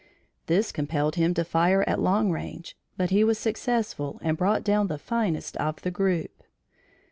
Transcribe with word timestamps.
This 0.47 0.71
compelled 0.71 1.13
him 1.13 1.35
to 1.35 1.45
fire 1.45 1.83
at 1.87 1.99
long 1.99 2.31
range, 2.31 2.75
but 2.97 3.11
he 3.11 3.23
was 3.23 3.37
successful 3.37 4.17
and 4.23 4.35
brought 4.35 4.63
down 4.63 4.87
the 4.87 4.97
finest 4.97 5.55
of 5.57 5.79
the 5.83 5.91
group. 5.91 6.41